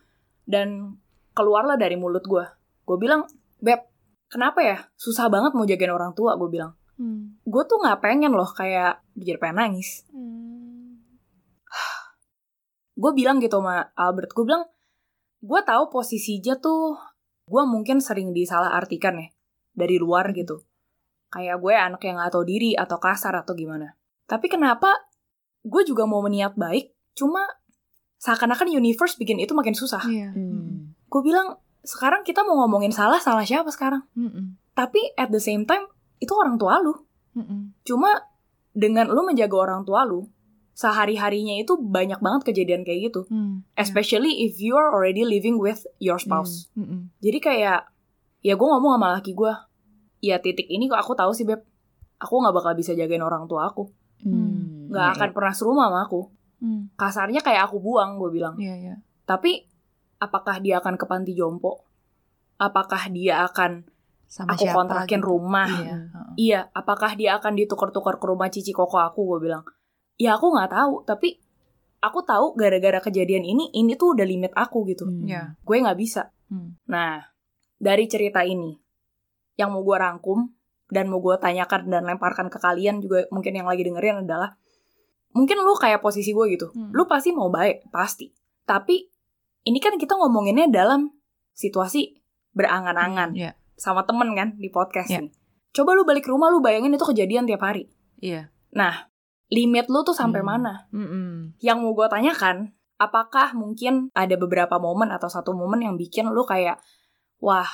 [0.45, 0.95] dan
[1.31, 2.45] keluarlah dari mulut gue
[2.81, 3.27] gue bilang
[3.57, 3.83] beb
[4.25, 7.35] kenapa ya susah banget mau jagain orang tua gue bilang Hmm.
[7.41, 10.40] gue tuh nggak pengen loh kayak jadi pengen nangis Hmm.
[13.01, 14.63] Gue bilang gitu sama Albert gue bilang
[15.41, 16.93] gue tahu posisinya tuh
[17.43, 19.27] gue mungkin sering disalah artikan ya
[19.73, 20.61] dari luar gitu
[21.27, 23.97] kayak gue anak yang gak tahu diri atau kasar atau gimana
[24.29, 25.09] tapi kenapa
[25.61, 27.41] gue juga mau meniat baik cuma
[28.21, 30.29] seakan-akan universe bikin itu makin susah Iya.
[30.31, 30.93] Hmm.
[31.09, 34.61] gue bilang sekarang kita mau ngomongin salah salah siapa sekarang Mm-mm.
[34.77, 35.89] tapi at the same time
[36.21, 36.93] itu orang tua lu
[37.33, 37.73] Mm-mm.
[37.81, 38.29] cuma
[38.71, 40.29] dengan lu menjaga orang tua lu
[40.71, 43.67] sehari harinya itu banyak banget kejadian kayak gitu Hmm.
[43.73, 47.11] especially if you are already living with your spouse Mm-mm.
[47.17, 47.79] jadi kayak
[48.39, 49.53] ya gue ngomong sama laki gue
[50.19, 51.61] ya titik ini kok aku tahu sih beb
[52.17, 54.85] aku nggak bakal bisa jagain orang tua aku Hmm.
[54.87, 56.21] nggak Iya, akan pernah serumah sama aku
[56.57, 56.93] Hmm.
[56.93, 58.95] kasarnya kayak aku buang gue bilang Iya, iya.
[59.23, 59.65] tapi
[60.17, 61.83] apakah dia akan ke panti jompo
[62.55, 63.89] apakah dia akan
[64.23, 65.27] Sama aku siapa kontrakin gitu.
[65.27, 65.95] rumah Iya.
[66.33, 69.27] Iya, apakah dia akan ditukar-tukar ke rumah cici koko aku?
[69.27, 69.67] Gue bilang,
[70.17, 70.93] ya aku nggak tahu.
[71.05, 71.37] Tapi
[72.01, 75.05] aku tahu gara-gara kejadian ini, ini tuh udah limit aku gitu.
[75.05, 75.27] Hmm.
[75.27, 75.55] Iya.
[75.61, 76.33] Gue nggak bisa.
[76.49, 76.75] Hmm.
[76.89, 77.21] Nah,
[77.77, 78.73] dari cerita ini,
[79.55, 80.49] yang mau gue rangkum
[80.89, 84.57] dan mau gue tanyakan dan lemparkan ke kalian juga mungkin yang lagi dengerin adalah,
[85.31, 86.73] mungkin lu kayak posisi gue gitu.
[86.73, 86.89] Hmm.
[86.91, 88.33] Lu pasti mau baik, pasti.
[88.65, 89.07] Tapi
[89.69, 91.13] ini kan kita ngomonginnya dalam
[91.53, 92.17] situasi
[92.51, 93.51] berangan-angan Iya.
[93.77, 95.21] sama temen kan di podcast Iya.
[95.27, 95.31] nih.
[95.71, 97.87] Coba lu balik ke rumah lu bayangin itu kejadian tiap hari.
[98.19, 98.51] Iya.
[98.75, 99.10] Nah,
[99.51, 100.49] limit lu tuh sampai Hmm.
[100.49, 100.73] mana?
[100.95, 101.59] Mm-mm.
[101.59, 106.47] Yang mau gue tanyakan, apakah mungkin ada beberapa momen atau satu momen yang bikin lu
[106.47, 106.79] kayak,
[107.37, 107.67] wah,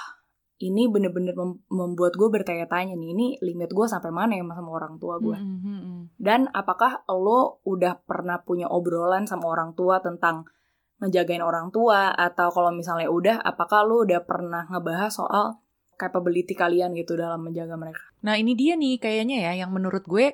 [0.58, 4.98] ini bener-bener mem- membuat gue bertanya-tanya nih ini limit gue sampai mana ya sama orang
[4.98, 6.02] tua gue Mm, mm, mm.
[6.18, 10.50] dan apakah lo udah pernah punya obrolan sama orang tua tentang
[10.98, 15.62] ngejagain orang tua atau kalau misalnya udah apakah lo udah pernah ngebahas soal
[15.94, 20.34] capability kalian gitu dalam menjaga mereka Nah ini dia nih kayaknya ya yang menurut gue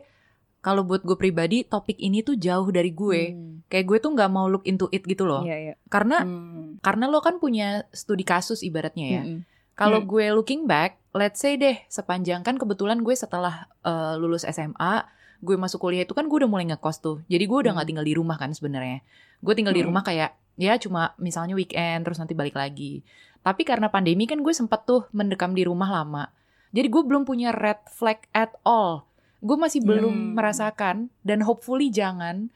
[0.63, 3.21] kalau buat gue pribadi topik ini tuh jauh dari gue.
[3.35, 3.67] Hmm.
[3.67, 5.43] Kayak gue tuh nggak mau look into it gitu loh.
[5.43, 5.73] Iya, iya.
[5.91, 6.79] Karena Hmm.
[6.79, 9.23] karena lo kan punya studi kasus ibaratnya ya.
[9.27, 9.39] Mm-mm.
[9.75, 10.07] Kalau Hmm.
[10.07, 15.03] gue looking back, let's say deh sepanjang kan kebetulan gue setelah eh, lulus SMA,
[15.37, 17.17] gue masuk kuliah itu kan gue udah mulai ngekos tuh.
[17.27, 17.91] Jadi gue udah nggak Hmm.
[17.99, 19.03] tinggal di rumah kan sebenarnya.
[19.43, 19.91] Gue tinggal di Hmm.
[19.91, 23.03] rumah kayak ya cuma misalnya weekend terus nanti balik lagi.
[23.43, 26.31] Tapi karena pandemi kan gue sempet tuh mendekam di rumah lama.
[26.71, 29.03] Jadi gue belum punya red flag at all.
[29.43, 30.33] Gue masih belum Hmm.
[30.39, 32.47] merasakan dan hopefully jangan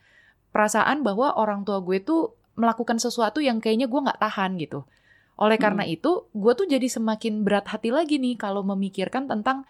[0.50, 4.88] perasaan bahwa orang tua gue tuh melakukan sesuatu yang kayaknya gue nggak tahan gitu.
[5.38, 9.62] Oleh karena itu, gue tuh jadi semakin berat hati lagi nih kalau memikirkan tentang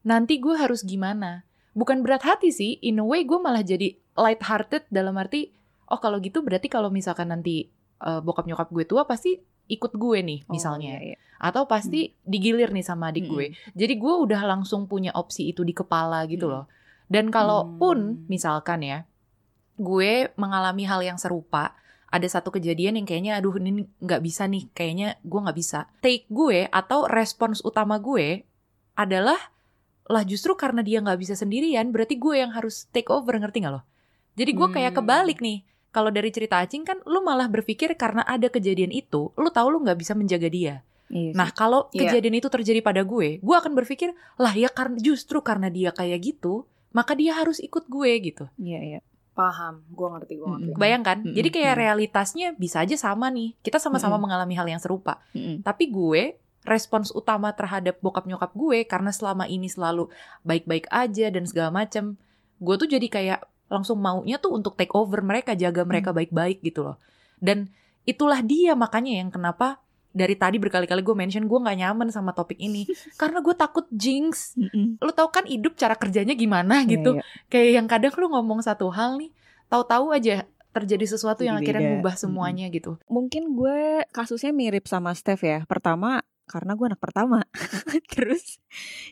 [0.00, 1.44] nanti gue harus gimana.
[1.76, 5.52] Bukan berat hati sih, in a way gue malah jadi light hearted dalam arti,
[5.92, 7.68] oh kalau gitu berarti kalau misalkan nanti
[8.00, 9.36] eh, bokap nyokap gue tua pasti
[9.70, 10.98] ikut gue nih Oh, misalnya.
[10.98, 11.18] iya, iya.
[11.38, 13.32] Atau pasti digilir nih sama adik Mm-mm.
[13.32, 13.46] gue.
[13.72, 16.52] Jadi gue udah langsung punya opsi itu di kepala gitu Mm.
[16.52, 16.64] loh.
[17.06, 18.26] Dan kalaupun Hmm.
[18.26, 19.02] misalkan ya,
[19.74, 21.72] gue mengalami hal yang serupa,
[22.06, 25.86] ada satu kejadian yang kayaknya aduh ini nggak bisa nih, kayaknya gue nggak bisa.
[25.98, 28.44] Take gue atau respons utama gue
[28.94, 29.38] adalah
[30.04, 33.74] lah justru karena dia nggak bisa sendirian, berarti gue yang harus take over ngerti nggak
[33.74, 33.82] lo?
[34.34, 34.98] Jadi gue kayak Hmm.
[35.00, 35.62] kebalik nih.
[35.90, 39.78] Kalau dari cerita Acing kan lu malah berpikir karena ada kejadian itu, lu tahu lu
[39.82, 40.74] nggak bisa menjaga dia.
[41.10, 41.38] Iya sih.
[41.38, 42.06] Nah, kalau Iya.
[42.06, 46.22] kejadian itu terjadi pada gue, gue akan berpikir, lah ya karena justru karena dia kayak
[46.22, 46.62] gitu,
[46.94, 48.46] maka dia harus ikut gue gitu.
[48.56, 49.00] Iya, iya.
[49.30, 50.76] paham gue ngerti gue ngerti Mm-mm.
[50.76, 51.32] Bayangkan, Mm-mm.
[51.32, 53.56] jadi kayak realitasnya bisa aja sama nih.
[53.64, 54.26] Kita sama-sama Mm-mm.
[54.26, 55.22] mengalami hal yang serupa.
[55.32, 55.64] Mm-mm.
[55.64, 60.12] Tapi gue respons utama terhadap bokap nyokap gue karena selama ini selalu
[60.44, 62.20] baik-baik aja dan segala macem,
[62.60, 66.82] gue tuh jadi kayak langsung maunya tuh untuk take over mereka, jaga mereka baik-baik gitu
[66.82, 66.98] loh.
[67.38, 67.70] Dan
[68.02, 69.78] itulah dia makanya yang kenapa
[70.10, 72.84] dari tadi berkali-kali gue mention gue nggak nyaman sama topik ini.
[73.20, 74.58] Karena gue takut jinx.
[74.98, 77.16] Lu tau kan hidup cara kerjanya gimana gitu?
[77.16, 77.46] Iya, iya.
[77.46, 79.30] kayak yang kadang lu ngomong satu hal nih
[79.70, 85.42] tahu-tahu aja terjadi sesuatu yang akhirnya ngubah semuanya gitu Mungkin gue kasusnya mirip sama Steph
[85.42, 85.66] ya.
[85.66, 87.46] Pertama karena gue anak pertama.
[88.12, 88.58] Terus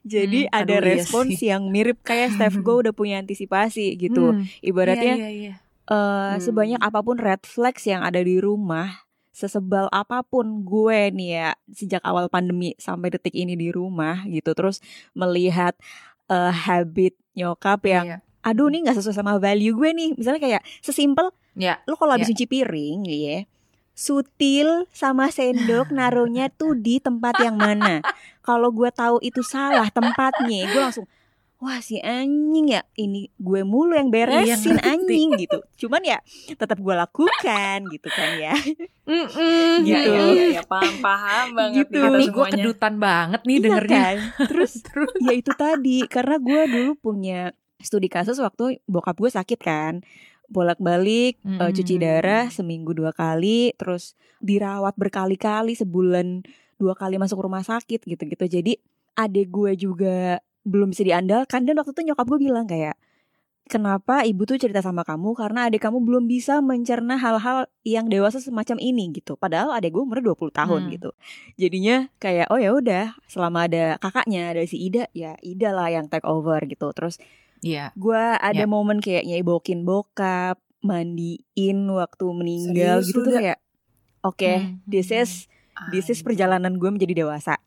[0.03, 1.51] jadi Hmm, ada aduh, iya respons sih.
[1.51, 4.35] yang mirip kayak Steph gue udah punya antisipasi gitu.
[4.35, 5.55] Hmm, Ibaratnya iya, iya, iya.
[5.87, 6.39] eh, Hmm.
[6.39, 11.49] sebanyak apa pun red flags yang ada di rumah, sesebal apa pun gue nih ya
[11.71, 15.79] sejak awal pandemi sampai detik ini di rumah gitu, terus melihat
[16.27, 18.19] eh, habit nyokap yang Iya.
[18.41, 22.27] Aduh nih nggak sesuai sama value gue nih, misalnya kayak sesimpel Ya, lo kalau habis
[22.27, 22.33] Ya.
[22.33, 23.43] cuci piring ya
[23.93, 27.99] sutil sama sendok naruhnya tuh di tempat yang mana
[28.47, 31.11] kalau gue tahu itu salah tempatnya gue langsung
[31.59, 34.87] wah si anjing ya ini gue mulu yang beresin ngerti.
[34.87, 38.55] anjing gitu cuman ya tetap gue lakukan gitu kan ya
[39.09, 39.25] Iya,
[39.81, 39.91] Gitu.
[40.05, 41.99] iya, iya, iya, paham, paham banget Gitu.
[41.99, 44.17] Nih gue kedutan banget nih Iya dengernya kan?
[44.53, 49.59] terus Terus ya itu tadi karena gue dulu punya studi kasus waktu bokap gue sakit
[49.59, 50.03] kan.
[50.49, 51.71] Bolak-balik eh, Hmm.
[51.71, 56.43] cuci darah seminggu dua kali terus dirawat berkali-kali sebulan
[56.75, 58.45] dua kali masuk rumah sakit gitu-gitu.
[58.49, 58.81] Jadi
[59.15, 61.63] adik gue juga belum bisa diandalkan.
[61.63, 62.97] Dan waktu itu nyokap gue bilang kayak
[63.67, 65.37] kenapa ibu tuh cerita sama kamu?
[65.37, 69.37] Karena adik kamu belum bisa mencerna hal-hal yang dewasa semacam ini gitu.
[69.37, 70.93] Padahal adik gue umur 20 tahun Hmm.
[70.97, 71.11] gitu.
[71.57, 76.09] Jadinya kayak oh ya udah selama ada kakaknya ada si Ida ya Ida lah yang
[76.09, 76.89] take over gitu.
[76.97, 77.21] Terus
[77.61, 78.67] Iya gue ada Ya.
[78.67, 83.59] momen kayak nyebokin bokap mandiin waktu meninggal Serius gitu tuh kayak
[84.21, 84.79] oke Hmm.
[84.85, 85.51] this is
[85.91, 86.27] this is Anjing.
[86.27, 87.59] perjalanan gue menjadi dewasa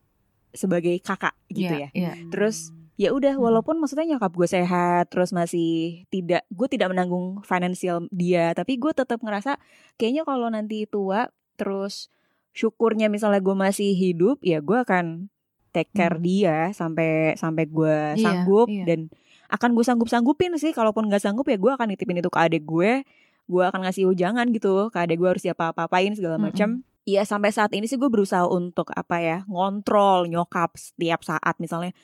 [0.49, 2.13] sebagai kakak gitu Iya, ya iya.
[2.27, 3.43] Terus, ya udah Hmm.
[3.45, 8.91] walaupun maksudnya nyokap gue sehat terus masih tidak gue tidak menanggung finansial dia tapi gue
[8.91, 9.55] tetap ngerasa
[9.95, 12.11] kayaknya kalau nanti tua terus
[12.51, 15.31] syukurnya misalnya gue masih hidup ya gue akan
[15.71, 16.25] take care Hmm.
[16.25, 18.83] dia sampai sampai gue Iya, sanggup iya.
[18.83, 19.07] dan
[19.51, 22.63] akan gue sanggup sanggupin sih kalaupun nggak sanggup ya gue akan nitipin itu ke adik
[22.63, 23.03] gue
[23.51, 27.49] gue akan ngasih ujangan gitu ke adik gue harus siapa apain segala macam Iya sampai
[27.49, 31.57] saat ini sih gue berusaha untuk apa ya ngontrol nyokap setiap saat.
[31.57, 31.97] Misalnya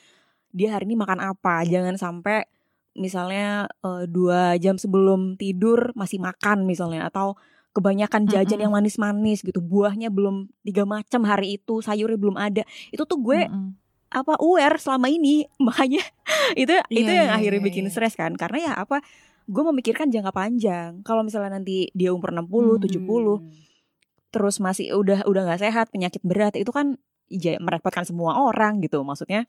[0.50, 1.62] dia hari ini makan apa?
[1.62, 2.50] Jangan sampai
[2.98, 7.38] misalnya eh, dua jam sebelum tidur masih makan misalnya atau
[7.78, 8.64] kebanyakan jajan Mm-mm.
[8.66, 12.66] yang manis-manis gitu buahnya belum tiga macam hari itu sayurnya belum ada.
[12.90, 13.78] Itu tuh gue Mm-mm.
[14.08, 16.00] Apa aware selama ini makanya
[16.54, 17.92] itu itu Iya, yang iya, akhirnya iya, bikin iya.
[17.92, 19.00] stres kan karena ya apa
[19.44, 22.82] gue memikirkan jangka panjang kalau misalnya nanti dia umur 60 Hmm.
[22.82, 23.40] 70
[24.28, 29.00] terus masih udah udah nggak sehat penyakit berat itu kan ja- merepotkan semua orang gitu
[29.02, 29.48] maksudnya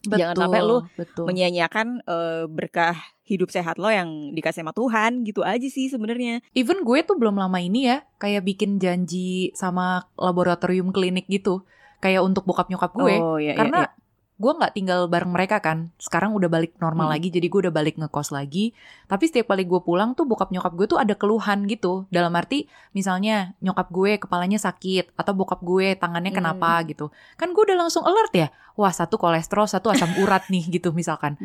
[0.00, 1.24] Jangan Betul, sampai lu betul.
[1.28, 6.80] menyia-nyiakan eh, berkah hidup sehat lo yang dikasih sama Tuhan gitu aja sih sebenarnya Even
[6.80, 11.68] gue tuh belum lama ini ya kayak bikin janji sama laboratorium klinik gitu.
[12.00, 13.14] Kayak untuk bokap nyokap gue.
[13.14, 13.90] oh iya, iya, Karena iya.
[14.36, 15.92] gue nggak tinggal bareng mereka kan.
[15.96, 17.14] Sekarang udah balik normal Hmm.
[17.14, 18.72] lagi jadi gue udah balik ngekos lagi.
[19.04, 22.08] Tapi setiap kali gue pulang tuh bokap nyokap gue tuh ada keluhan gitu.
[22.08, 26.40] Dalam arti misalnya nyokap gue kepalanya sakit atau bokap gue tangannya Hmm.
[26.40, 27.12] kenapa gitu.
[27.34, 28.48] Kan gue udah langsung alert ya.
[28.74, 31.36] Wah satu kolesterol, satu asam urat nih gitu misalkan.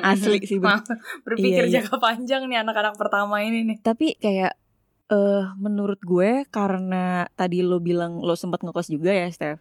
[0.00, 0.86] asli sih bener.
[1.22, 1.74] Berpikir Iya, iya.
[1.82, 3.76] jangka panjang nih anak-anak pertama ini nih.
[3.80, 4.54] tapi kayak
[5.08, 9.58] eh menurut gue karena tadi lo bilang lo sempat ngekos juga ya Steph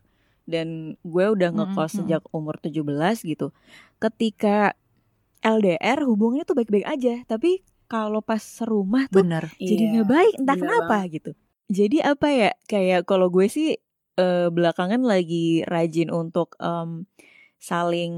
[0.50, 0.68] dan
[1.06, 1.98] gue udah Mm-mm, ngekos mm-mm.
[2.04, 3.54] sejak umur 17 gitu
[4.04, 4.74] ketika
[5.40, 9.44] LDR hubungannya tuh baik-baik aja tapi kalau pas serumah tuh Bener.
[9.62, 11.32] jadi Iya, nggak baik entah bener kenapa gitu
[11.70, 13.68] jadi apa ya kayak kalau gue sih
[14.20, 17.06] eh, belakangan lagi rajin untuk em,
[17.60, 18.14] saling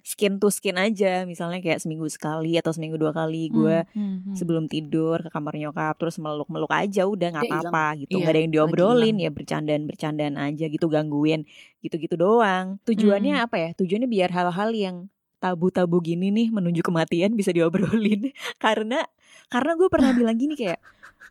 [0.00, 1.26] skin to skin aja.
[1.26, 4.34] Misalnya kayak seminggu sekali atau seminggu dua kali gue Hmm, hmm, hmm.
[4.38, 8.14] sebelum tidur ke kamar nyokap terus meluk-meluk aja udah nggak apa-apa gitu.
[8.14, 11.42] Iya, nggak ada yang diobrolin ya bercandaan bercandaan aja gitu gangguin
[11.80, 12.78] gitu-gitu doang.
[12.86, 13.44] Tujuannya Hmm.
[13.44, 13.68] apa ya?
[13.74, 14.96] Tujuannya biar hal-hal yang
[15.36, 18.30] tabu-tabu gini nih menuju kematian bisa diobrolin.
[18.64, 19.02] Karena
[19.50, 20.78] karena gue pernah bilang gini kayak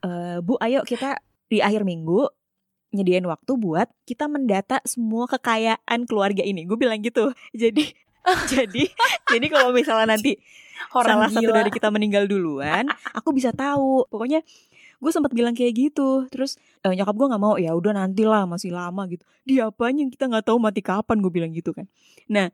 [0.04, 2.28] "Eh, bu ayo kita di akhir minggu
[2.94, 7.90] nyediain waktu buat kita mendata semua kekayaan keluarga ini gue bilang gitu jadi
[8.54, 8.84] jadi
[9.28, 10.40] jadi kalau misalnya nanti
[10.94, 11.58] Orang salah satu gila.
[11.64, 14.06] dari kita meninggal duluan, aku bisa tahu.
[14.10, 14.42] Pokoknya
[15.00, 16.28] gue sempat bilang kayak gitu.
[16.30, 17.56] Terus eh, nyokap gue nggak mau.
[17.58, 19.24] Ya udah nantilah masih lama gitu.
[19.48, 21.86] Dia apanya yang kita nggak tahu mati kapan gue bilang gitu kan.
[22.30, 22.52] Nah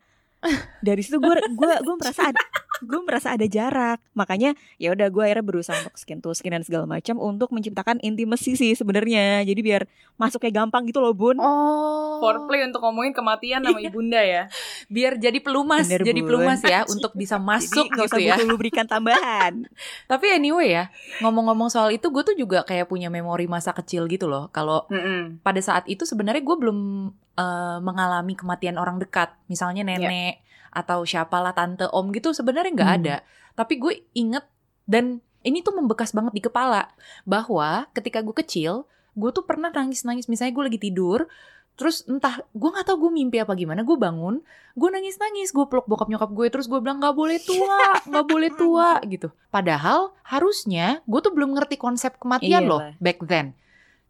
[0.80, 2.40] dari situ gue gue gue merasa ada
[2.80, 6.64] gue merasa ada jarak makanya ya udah gue akhirnya berusaha untuk skin to skin dan
[6.64, 9.82] segala macam untuk menciptakan intimacy sih sebenarnya jadi biar
[10.16, 12.20] masuknya gampang gitu loh bun Oh.
[12.20, 14.52] Foreplay untuk ngomongin kematian sama ibunda ya.
[14.94, 16.28] biar jadi pelumas, Bener, jadi Bun.
[16.28, 18.36] pelumas ya untuk bisa masuk jadi gitu usah ya.
[18.36, 19.64] butuh lubrikan tambahan
[20.12, 20.92] Tapi anyway ya,
[21.24, 24.52] ngomong-ngomong soal itu gue tuh juga kayak punya memori masa kecil gitu loh.
[24.52, 25.40] Kalau Mm-mm.
[25.40, 26.80] pada saat itu sebenarnya gue belum
[27.40, 33.00] eh, mengalami kematian orang dekat, misalnya nenek atau siapalah tante om gitu sebenarnya nggak Hmm.
[33.02, 33.16] ada.
[33.54, 34.46] Tapi gue inget
[34.84, 36.92] dan ini tuh membekas banget di kepala
[37.24, 40.28] bahwa ketika gue kecil, gue tuh pernah nangis-nangis.
[40.28, 41.28] Misalnya gue lagi tidur,
[41.74, 45.88] terus entah gue nggak tahu gue mimpi apa gimana, gue bangun, gue nangis-nangis, gue peluk
[45.88, 49.32] bokap nyokap gue, terus gue bilang nggak boleh tua, nggak boleh tua gitu.
[49.48, 53.00] Padahal harusnya gue tuh belum ngerti konsep kematian loh Iyalah.
[53.00, 53.56] back then.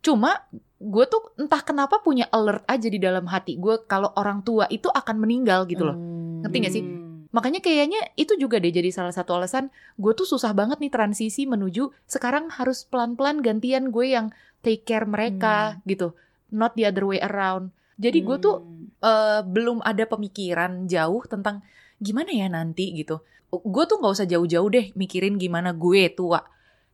[0.01, 4.63] Cuma gue tuh entah kenapa punya alert aja di dalam hati gue kalau orang tua
[4.71, 5.95] itu akan meninggal gitu loh.
[5.99, 6.41] Hmm.
[6.47, 6.83] Ngerti gak sih?
[6.87, 7.27] Hmm.
[7.29, 11.45] Makanya kayaknya itu juga deh jadi salah satu alasan gue tuh susah banget nih transisi
[11.45, 14.33] menuju sekarang harus pelan-pelan gantian gue yang
[14.65, 16.17] take care mereka gitu,
[16.49, 17.69] not the other way around.
[17.99, 18.89] Jadi gue tuh Hmm.
[18.99, 21.61] eh, belum ada pemikiran jauh tentang
[21.99, 23.21] gimana ya nanti gitu.
[23.51, 26.43] Gue tuh nggak usah jauh-jauh deh mikirin gimana gue tua,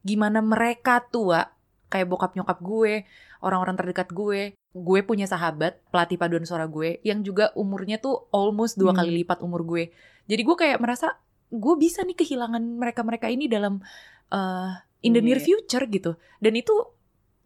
[0.04, 1.55] gimana mereka tua,
[1.96, 3.08] kayak bokap nyokap gue,
[3.40, 4.52] orang-orang terdekat gue.
[4.70, 9.00] Gue punya sahabat pelatih paduan suara gue yang juga umurnya tuh almost dua Hmm.
[9.00, 9.96] kali lipat umur gue.
[10.28, 11.16] Jadi gue kayak merasa
[11.48, 13.80] gue bisa nih kehilangan mereka-mereka ini dalam
[14.28, 15.46] eh, in the near Iya.
[15.48, 16.18] future gitu.
[16.42, 16.74] Dan itu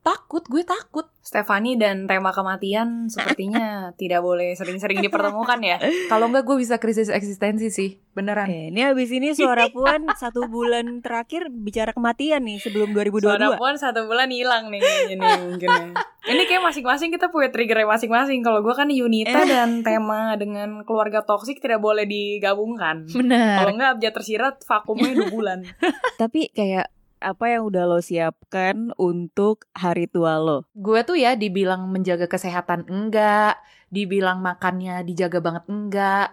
[0.10, 1.06] takut, gue takut.
[1.22, 3.66] Stefani dan tema kematian sepertinya
[4.02, 5.78] tidak boleh sering-sering dipertemukan ya.
[6.10, 8.50] Kalau enggak gue bisa krisis eksistensi sih, beneran.
[8.50, 13.30] Eh, ini habis ini suara puan satu bulan terakhir bicara kematian nih sebelum 2022.
[13.30, 15.86] Suara puan satu bulan hilang nih nih mungkin ya.
[16.34, 18.42] Ini kayak masing-masing kita punya triggernya masing-masing.
[18.42, 23.06] Kalau gue kan Yunita dan tema dengan keluarga toksik tidak boleh digabungkan.
[23.06, 23.62] Bener.
[23.62, 25.60] Kalau nggak abjad tersirat vakumnya dua bulan.
[26.22, 30.66] Tapi kayak apa yang udah lo siapkan untuk hari tua lo?
[30.74, 33.60] Gue tuh ya dibilang menjaga kesehatan enggak,
[33.92, 36.28] dibilang makannya dijaga banget enggak.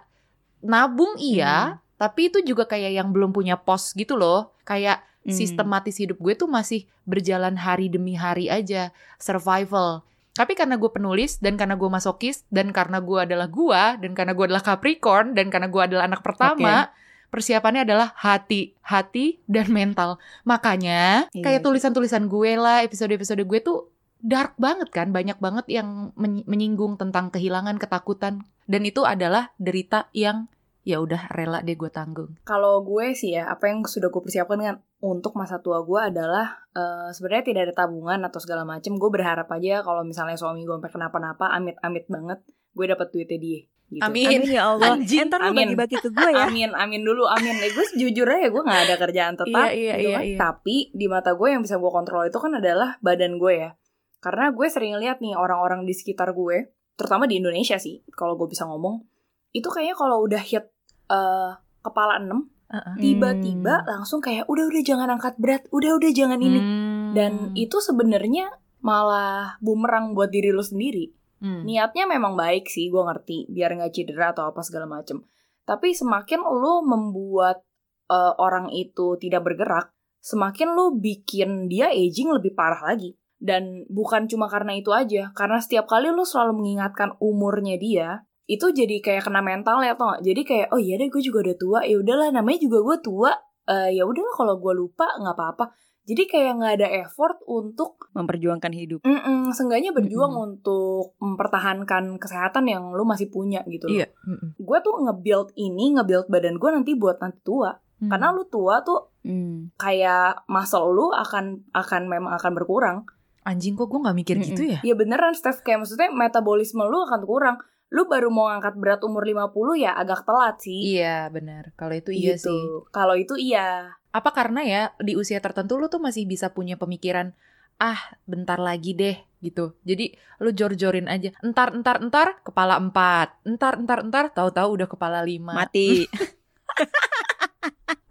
[0.63, 4.55] Nabung iya, tapi itu juga kayak yang belum punya pos gitu loh.
[4.63, 5.35] Kayak Hmm.
[5.35, 10.07] sistematis hidup gue tuh masih berjalan hari demi hari aja, survival.
[10.39, 14.39] Tapi karena gue penulis dan karena gue masokis dan karena gue adalah gue dan karena
[14.39, 16.95] gue adalah Capricorn dan karena gue adalah anak pertama,
[17.29, 20.19] persiapannya adalah hati, hati dan mental.
[20.47, 26.11] Makanya Iya kayak tulisan-tulisan gue lah, episode-episode gue tuh dark banget kan, banyak banget yang
[26.17, 30.51] men- menyinggung tentang kehilangan, ketakutan dan itu adalah derita yang
[30.87, 32.39] ya udah rela deh gue tanggung.
[32.47, 36.63] Kalau gue sih ya, apa yang sudah gue persiapkan kan untuk masa tua gue adalah
[36.79, 38.95] eh, sebenarnya tidak ada tabungan atau segala macem.
[38.95, 43.61] Gue berharap aja kalau misalnya suami gue sampai kenapa-napa, amit-amit banget, gue dapat duitnya dia.
[43.87, 44.03] Gitu.
[44.03, 44.27] Amin.
[44.27, 44.99] Amin ya Allah.
[44.99, 45.73] Anjing, Entar lo amin.
[45.73, 46.51] bagi-bagi ke gue ya.
[46.51, 47.55] Amin, amin dulu, amin.
[47.63, 49.55] Eh, gue jujur aja gue gak ada kerjaan tetap.
[49.55, 50.25] Iya, iya, gitu iya, kan.
[50.27, 50.37] iya.
[50.43, 53.71] Tapi di mata gue yang bisa gue kontrol itu kan adalah badan gue ya.
[54.19, 58.49] Karena gue sering lihat nih orang-orang di sekitar gue terutama di Indonesia sih kalau gue
[58.49, 59.05] bisa ngomong
[59.53, 60.65] itu kayaknya kalau udah hit
[61.07, 61.51] eh,
[61.85, 62.33] kepala 6
[62.67, 62.97] Uh-uh.
[62.99, 67.13] tiba-tiba langsung kayak udah udah jangan angkat berat udah udah jangan ini Hmm.
[67.15, 68.49] dan itu sebenarnya
[68.81, 71.69] malah bumerang buat diri lu sendiri Hmm.
[71.69, 75.21] niatnya memang baik sih gue ngerti biar nggak cedera atau apa segala macem.
[75.69, 77.61] Tapi semakin lu membuat
[78.09, 79.93] eh, orang itu tidak bergerak
[80.27, 83.15] semakin lu bikin dia aging lebih parah lagi.
[83.37, 88.73] Dan bukan cuma karena itu aja karena setiap kali lu selalu mengingatkan umurnya dia itu
[88.73, 91.81] jadi kayak kena mental ya tau jadi kayak oh iya deh gue juga udah tua.
[91.85, 93.33] Ya udahlah namanya juga gue tua
[93.67, 95.75] Eh, ya udahlah kalau gue lupa nggak apa-apa
[96.07, 99.03] jadi kayak nggak ada effort untuk memperjuangkan hidup.
[99.03, 100.47] Mm-mm, seenggaknya berjuang Mm-mm.
[100.55, 103.99] untuk mempertahankan kesehatan yang lu masih punya gitu loh.
[103.99, 104.07] Iya.
[104.23, 104.55] Mm-mm.
[104.55, 107.75] Gue tuh nge-build ini, nge-build badan gue nanti buat nanti tua.
[107.99, 108.07] Hmm.
[108.07, 109.75] Karena lu tua tuh Hmm.
[109.75, 112.99] kayak muscle lu akan akan memang akan berkurang.
[113.43, 114.49] anjing kok gue nggak mikir Mm-mm.
[114.55, 114.79] gitu ya?
[114.83, 117.57] Ya beneran Steph, kayak maksudnya metabolisme lu akan kurang.
[117.95, 120.99] Lu baru mau ngangkat berat umur 50 ya agak telat sih.
[120.99, 121.71] Iya benar.
[121.79, 122.51] Kalau itu iya gitu.
[122.51, 122.63] sih.
[122.91, 123.95] Kalau itu iya.
[124.11, 127.37] Apa karena ya di usia tertentu lu tuh masih bisa punya pemikiran
[127.77, 129.77] ah bentar lagi deh gitu.
[129.85, 131.31] Jadi lu jor-jorin aja.
[131.45, 133.45] Entar entar entar kepala empat.
[133.47, 135.55] Entar entar entar tahu-tahu udah kepala lima.
[135.55, 136.09] Mati.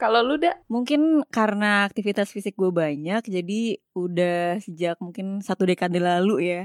[0.01, 6.03] Kalau lu dah mungkin karena aktivitas fisik gue banyak, jadi udah sejak mungkin satu dekade
[6.03, 6.61] lalu ya,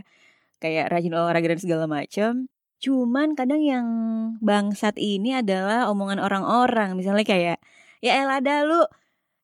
[0.59, 2.51] kayak rajin olahraga dan segala macam.
[2.81, 3.87] Cuman kadang yang
[4.41, 7.59] bangsat ini adalah omongan orang-orang, misalnya kayak,
[8.01, 8.81] ya elah dah lu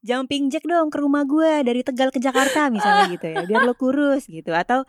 [0.01, 3.75] jumping jack dong ke rumah gue dari Tegal ke Jakarta misalnya gitu ya biar lo
[3.75, 4.87] kurus gitu atau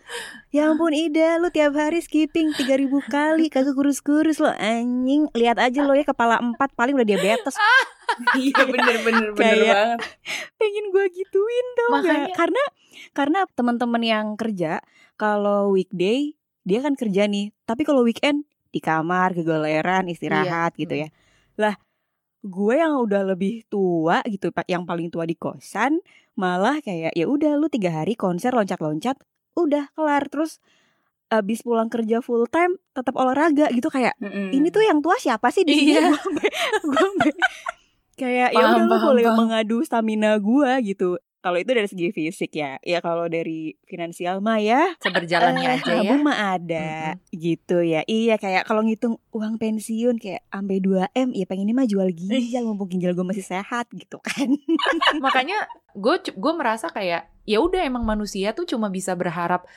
[0.47, 5.81] ya ampun Ida lu tiap hari skipping 3000 kali kagak kurus-kurus lo anjing lihat aja
[5.81, 7.57] lo ya kepala empat paling udah diabetes
[8.37, 9.97] Iya bener-bener bener banget.
[10.55, 12.37] pengen gue gituin tau Makanya- nggak?
[12.37, 12.63] karena
[13.11, 19.31] karena teman-teman yang kerja kalau weekday dia kan kerja nih tapi kalau weekend di kamar
[19.31, 21.09] kegoleran istirahat gitu ya
[21.55, 21.79] lah
[22.43, 26.03] gue yang udah lebih tua gitu Pak, yang paling tua di kosan
[26.35, 29.17] malah kayak ya udah lu tiga hari konser loncat-loncat
[29.57, 30.61] udah kelar terus
[31.27, 34.53] abis pulang kerja full time tetap olahraga gitu kayak Mm-mm.
[34.53, 36.13] ini tuh yang tua siapa sih di sini Iya.
[36.93, 37.29] Sampe
[38.15, 39.37] kayak ya udah lu boleh paham.
[39.37, 42.81] mengadu stamina gua gitu kalau itu dari segi fisik ya.
[42.81, 46.17] Ya kalau dari finansial mah ya seberjalannya eh, aja ya.
[46.17, 46.89] mah ada
[47.29, 48.01] gitu ya.
[48.09, 52.65] Iya kayak kalau ngitung uang pensiun kayak sampai 2 m ya pengennya mah jual ginjal
[52.65, 54.49] mumpung ginjal gue masih sehat gitu kan.
[55.23, 59.69] Makanya gue gue merasa kayak ya udah emang manusia tuh cuma bisa berharap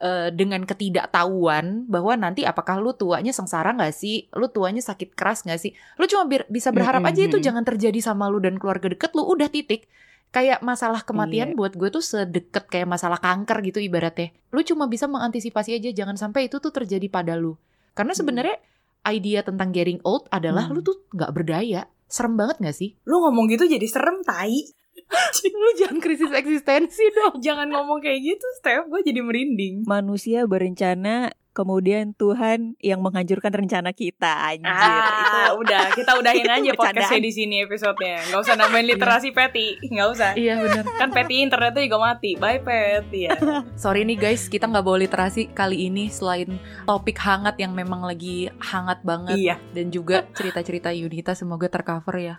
[0.00, 5.44] eh, dengan ketidaktahuan bahwa nanti apakah lu tuanya sengsara nggak sih, lu tuanya sakit keras
[5.44, 9.12] nggak sih, lu cuma bisa berharap aja itu jangan terjadi sama lu dan keluarga deket
[9.12, 9.86] lu udah titik.
[10.34, 11.56] Kayak masalah kematian Iya.
[11.56, 14.34] buat gue tuh sedekat kayak masalah kanker gitu ibaratnya.
[14.50, 17.54] Lu cuma bisa mengantisipasi aja jangan sampai itu tuh terjadi pada lu.
[17.94, 18.58] Karena sebenarnya
[19.06, 20.74] idea tentang getting old adalah Hmm.
[20.74, 21.86] lu tuh nggak berdaya.
[22.04, 22.98] Serem banget gak sih?
[23.06, 24.74] Lu ngomong gitu jadi serem tai.
[25.54, 27.38] lu jangan krisis eksistensi dong.
[27.38, 28.86] Jangan ngomong kayak gitu, Steph.
[28.86, 29.82] Gue jadi merinding.
[29.84, 36.50] manusia berencana kemudian Tuhan yang menghancurkan rencana kita anjir itu Ah, udah kita udahin itu
[36.50, 38.26] aja podcastnya di sini episodenya.
[38.34, 40.30] Gak usah nambahin literasi Peti, nggak usah.
[40.34, 40.84] Iya benar.
[40.98, 42.34] Kan Peti internetnya juga mati.
[42.34, 43.38] Bye Peti ya.
[43.82, 48.50] Sorry nih guys, kita nggak bawa literasi kali ini selain topik hangat yang memang lagi
[48.58, 49.56] hangat banget iya.
[49.70, 52.36] dan juga cerita-cerita Yunita semoga tercover ya.